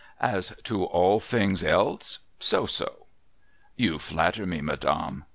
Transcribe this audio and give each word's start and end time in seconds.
As 0.23 0.51
to 0.63 0.83
all 0.83 1.19
things 1.19 1.63
else, 1.63 2.17
so 2.39 2.65
so.'' 2.65 3.05
You 3.75 3.99
flatter 3.99 4.47
me, 4.47 4.59
madame.' 4.59 5.25